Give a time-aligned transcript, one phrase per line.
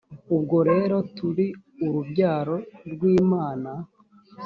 [0.35, 1.47] ubwo rero turi
[1.85, 2.55] urubyaro
[2.91, 3.71] rw imana.